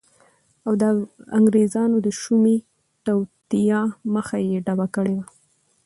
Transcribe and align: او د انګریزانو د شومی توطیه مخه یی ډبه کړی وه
او 0.65 0.73
د 0.81 0.83
انګریزانو 1.37 1.97
د 2.05 2.07
شومی 2.21 2.57
توطیه 3.05 3.81
مخه 4.13 4.37
یی 4.47 4.57
ډبه 4.65 4.87
کړی 4.95 5.13
وه 5.17 5.25